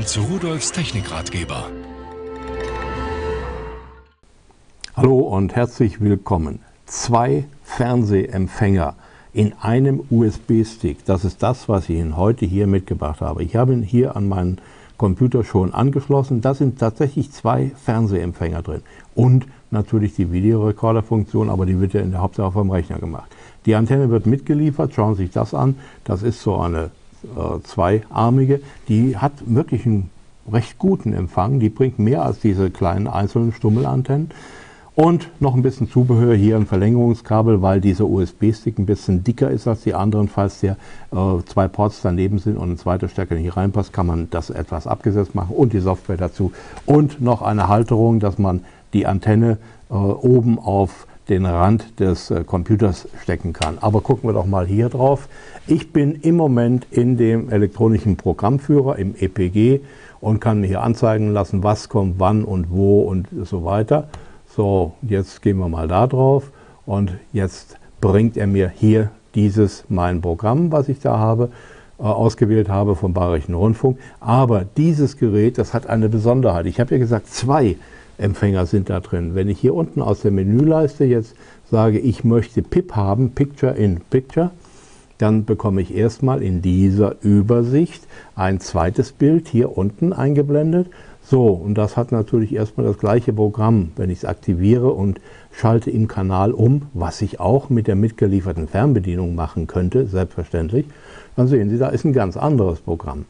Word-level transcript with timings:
Willkommen 0.00 0.28
zu 0.28 0.32
Rudolfs 0.32 0.72
Technikratgeber. 0.72 1.68
Hallo 4.96 5.18
und 5.18 5.54
herzlich 5.54 6.00
willkommen. 6.00 6.60
Zwei 6.86 7.44
Fernsehempfänger 7.64 8.94
in 9.34 9.52
einem 9.60 10.02
USB-Stick. 10.08 11.04
Das 11.04 11.26
ist 11.26 11.42
das, 11.42 11.68
was 11.68 11.90
ich 11.90 11.98
Ihnen 11.98 12.16
heute 12.16 12.46
hier 12.46 12.66
mitgebracht 12.66 13.20
habe. 13.20 13.42
Ich 13.42 13.56
habe 13.56 13.74
ihn 13.74 13.82
hier 13.82 14.16
an 14.16 14.26
meinen 14.26 14.58
Computer 14.96 15.44
schon 15.44 15.74
angeschlossen. 15.74 16.40
Da 16.40 16.54
sind 16.54 16.78
tatsächlich 16.78 17.30
zwei 17.30 17.70
Fernsehempfänger 17.84 18.62
drin 18.62 18.82
und 19.14 19.48
natürlich 19.70 20.14
die 20.14 20.32
Videorekorderfunktion, 20.32 21.50
aber 21.50 21.66
die 21.66 21.78
wird 21.78 21.92
ja 21.92 22.00
in 22.00 22.12
der 22.12 22.22
Hauptsache 22.22 22.52
vom 22.52 22.70
Rechner 22.70 23.00
gemacht. 23.00 23.30
Die 23.66 23.74
Antenne 23.74 24.08
wird 24.08 24.24
mitgeliefert, 24.24 24.94
schauen 24.94 25.14
Sie 25.16 25.24
sich 25.24 25.32
das 25.32 25.52
an. 25.52 25.76
Das 26.04 26.22
ist 26.22 26.40
so 26.40 26.56
eine 26.56 26.90
äh, 27.24 27.62
zweiarmige, 27.62 28.60
die 28.88 29.16
hat 29.16 29.32
wirklich 29.46 29.86
einen 29.86 30.10
recht 30.50 30.78
guten 30.78 31.12
Empfang. 31.12 31.60
Die 31.60 31.68
bringt 31.68 31.98
mehr 31.98 32.24
als 32.24 32.40
diese 32.40 32.70
kleinen 32.70 33.06
einzelnen 33.06 33.52
Stummelantennen. 33.52 34.30
Und 34.96 35.30
noch 35.40 35.54
ein 35.54 35.62
bisschen 35.62 35.88
Zubehör 35.88 36.34
hier 36.34 36.56
ein 36.56 36.66
Verlängerungskabel, 36.66 37.62
weil 37.62 37.80
dieser 37.80 38.04
USB-Stick 38.04 38.78
ein 38.78 38.86
bisschen 38.86 39.24
dicker 39.24 39.50
ist 39.50 39.66
als 39.66 39.82
die 39.82 39.94
anderen. 39.94 40.28
Falls 40.28 40.60
der 40.60 40.76
äh, 41.12 41.42
zwei 41.46 41.68
Ports 41.68 42.00
daneben 42.02 42.38
sind 42.38 42.58
und 42.58 42.72
ein 42.72 42.76
zweiter 42.76 43.08
Stecker 43.08 43.36
nicht 43.36 43.56
reinpasst, 43.56 43.92
kann 43.92 44.06
man 44.06 44.28
das 44.30 44.50
etwas 44.50 44.86
abgesetzt 44.86 45.34
machen 45.34 45.54
und 45.56 45.72
die 45.72 45.80
Software 45.80 46.16
dazu. 46.16 46.52
Und 46.86 47.20
noch 47.20 47.40
eine 47.40 47.68
Halterung, 47.68 48.20
dass 48.20 48.38
man 48.38 48.64
die 48.92 49.06
Antenne 49.06 49.58
äh, 49.90 49.94
oben 49.94 50.58
auf 50.58 51.06
den 51.30 51.46
Rand 51.46 51.98
des 52.00 52.30
äh, 52.30 52.44
Computers 52.44 53.08
stecken 53.22 53.52
kann. 53.52 53.78
Aber 53.80 54.00
gucken 54.02 54.28
wir 54.28 54.34
doch 54.34 54.46
mal 54.46 54.66
hier 54.66 54.88
drauf. 54.88 55.28
Ich 55.66 55.92
bin 55.92 56.16
im 56.16 56.36
Moment 56.36 56.86
in 56.90 57.16
dem 57.16 57.50
elektronischen 57.50 58.16
Programmführer 58.16 58.98
im 58.98 59.14
EPG 59.18 59.80
und 60.20 60.40
kann 60.40 60.60
mir 60.60 60.66
hier 60.66 60.82
anzeigen 60.82 61.32
lassen, 61.32 61.62
was 61.62 61.88
kommt 61.88 62.16
wann 62.18 62.44
und 62.44 62.70
wo 62.70 63.02
und 63.02 63.28
so 63.44 63.64
weiter. 63.64 64.08
So, 64.54 64.94
jetzt 65.02 65.40
gehen 65.40 65.58
wir 65.58 65.68
mal 65.68 65.88
da 65.88 66.06
drauf 66.06 66.50
und 66.84 67.12
jetzt 67.32 67.78
bringt 68.00 68.36
er 68.36 68.48
mir 68.48 68.68
hier 68.68 69.10
dieses 69.36 69.84
mein 69.88 70.20
Programm, 70.20 70.72
was 70.72 70.88
ich 70.88 70.98
da 70.98 71.18
habe, 71.18 71.50
äh, 71.98 72.02
ausgewählt 72.02 72.68
habe 72.68 72.96
vom 72.96 73.14
Bayerischen 73.14 73.54
Rundfunk. 73.54 73.98
Aber 74.18 74.64
dieses 74.76 75.16
Gerät, 75.16 75.58
das 75.58 75.72
hat 75.72 75.86
eine 75.86 76.08
Besonderheit. 76.08 76.66
Ich 76.66 76.80
habe 76.80 76.94
ja 76.94 76.98
gesagt, 76.98 77.28
zwei 77.28 77.76
Empfänger 78.20 78.66
sind 78.66 78.90
da 78.90 79.00
drin. 79.00 79.34
Wenn 79.34 79.48
ich 79.48 79.58
hier 79.58 79.74
unten 79.74 80.02
aus 80.02 80.20
der 80.20 80.30
Menüleiste 80.30 81.04
jetzt 81.04 81.34
sage, 81.70 81.98
ich 81.98 82.24
möchte 82.24 82.62
PIP 82.62 82.94
haben, 82.94 83.30
Picture 83.32 83.72
in 83.72 84.00
Picture, 84.10 84.50
dann 85.18 85.44
bekomme 85.44 85.82
ich 85.82 85.94
erstmal 85.94 86.42
in 86.42 86.62
dieser 86.62 87.16
Übersicht 87.22 88.06
ein 88.34 88.60
zweites 88.60 89.12
Bild 89.12 89.48
hier 89.48 89.76
unten 89.76 90.12
eingeblendet. 90.12 90.88
So, 91.22 91.48
und 91.48 91.74
das 91.74 91.96
hat 91.96 92.10
natürlich 92.10 92.54
erstmal 92.54 92.86
das 92.86 92.98
gleiche 92.98 93.32
Programm, 93.32 93.92
wenn 93.96 94.08
ich 94.08 94.18
es 94.18 94.24
aktiviere 94.24 94.90
und 94.90 95.20
schalte 95.52 95.90
im 95.90 96.08
Kanal 96.08 96.52
um, 96.52 96.86
was 96.94 97.20
ich 97.20 97.38
auch 97.38 97.68
mit 97.68 97.86
der 97.86 97.96
mitgelieferten 97.96 98.66
Fernbedienung 98.66 99.34
machen 99.34 99.66
könnte, 99.66 100.06
selbstverständlich, 100.06 100.86
dann 101.36 101.48
sehen 101.48 101.68
Sie, 101.68 101.78
da 101.78 101.88
ist 101.88 102.04
ein 102.04 102.14
ganz 102.14 102.36
anderes 102.36 102.80
Programm. 102.80 103.26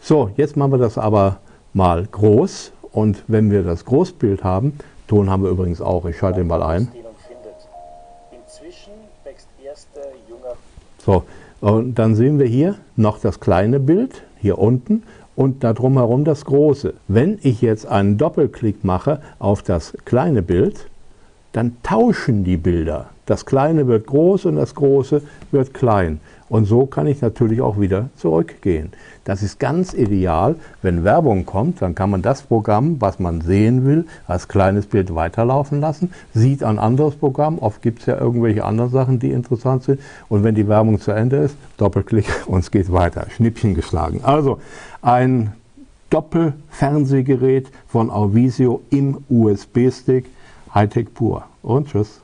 So, 0.00 0.30
jetzt 0.36 0.56
machen 0.56 0.72
wir 0.72 0.78
das 0.78 0.96
aber 0.96 1.40
mal 1.74 2.06
groß 2.10 2.72
und 2.92 3.24
wenn 3.26 3.50
wir 3.50 3.62
das 3.62 3.84
Großbild 3.84 4.44
haben, 4.44 4.78
Ton 5.06 5.30
haben 5.30 5.42
wir 5.42 5.50
übrigens 5.50 5.80
auch, 5.80 6.04
ich 6.04 6.18
schalte 6.18 6.40
ihn 6.40 6.46
mal 6.46 6.62
ein. 6.62 6.88
So, 11.04 11.24
und 11.60 11.94
dann 11.98 12.14
sehen 12.14 12.38
wir 12.38 12.46
hier 12.46 12.76
noch 12.96 13.18
das 13.18 13.40
kleine 13.40 13.80
Bild, 13.80 14.22
hier 14.38 14.58
unten, 14.58 15.02
und 15.34 15.64
da 15.64 15.72
drumherum 15.72 16.24
das 16.24 16.44
große. 16.44 16.94
Wenn 17.06 17.38
ich 17.42 17.62
jetzt 17.62 17.86
einen 17.86 18.18
Doppelklick 18.18 18.84
mache 18.84 19.20
auf 19.38 19.62
das 19.62 19.94
kleine 20.04 20.42
Bild, 20.42 20.88
dann 21.52 21.76
tauschen 21.82 22.44
die 22.44 22.56
Bilder. 22.56 23.06
Das 23.26 23.44
kleine 23.44 23.86
wird 23.86 24.06
groß 24.06 24.46
und 24.46 24.56
das 24.56 24.74
große 24.74 25.22
wird 25.50 25.74
klein. 25.74 26.20
Und 26.48 26.64
so 26.64 26.86
kann 26.86 27.06
ich 27.06 27.20
natürlich 27.20 27.60
auch 27.60 27.78
wieder 27.78 28.08
zurückgehen. 28.16 28.90
Das 29.24 29.42
ist 29.42 29.60
ganz 29.60 29.92
ideal. 29.92 30.56
Wenn 30.80 31.04
Werbung 31.04 31.44
kommt, 31.44 31.82
dann 31.82 31.94
kann 31.94 32.08
man 32.08 32.22
das 32.22 32.40
Programm, 32.40 32.96
was 33.00 33.18
man 33.18 33.42
sehen 33.42 33.84
will, 33.84 34.06
als 34.26 34.48
kleines 34.48 34.86
Bild 34.86 35.14
weiterlaufen 35.14 35.80
lassen, 35.80 36.10
sieht 36.32 36.62
ein 36.62 36.78
anderes 36.78 37.16
Programm. 37.16 37.58
Oft 37.58 37.82
gibt 37.82 38.00
es 38.00 38.06
ja 38.06 38.18
irgendwelche 38.18 38.64
anderen 38.64 38.90
Sachen, 38.90 39.18
die 39.18 39.30
interessant 39.30 39.82
sind. 39.82 40.00
Und 40.30 40.44
wenn 40.44 40.54
die 40.54 40.68
Werbung 40.68 40.98
zu 40.98 41.10
Ende 41.10 41.36
ist, 41.36 41.56
Doppelklick 41.76 42.26
und 42.46 42.60
es 42.60 42.70
geht 42.70 42.90
weiter. 42.90 43.26
Schnippchen 43.28 43.74
geschlagen. 43.74 44.20
Also 44.22 44.58
ein 45.02 45.52
Doppelfernsehgerät 46.08 47.68
von 47.86 48.10
Auvisio 48.10 48.80
im 48.88 49.18
USB-Stick. 49.28 50.24
Hightech 50.74 51.12
pur. 51.14 51.44
Und 51.62 51.88
tschüss. 51.88 52.20